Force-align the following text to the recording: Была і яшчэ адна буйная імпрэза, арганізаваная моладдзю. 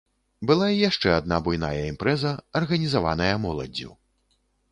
Была 0.51 0.67
і 0.75 0.79
яшчэ 0.89 1.09
адна 1.17 1.37
буйная 1.47 1.83
імпрэза, 1.91 2.31
арганізаваная 2.59 3.31
моладдзю. 3.47 3.91